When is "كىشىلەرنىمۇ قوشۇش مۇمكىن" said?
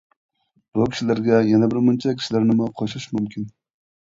2.23-3.47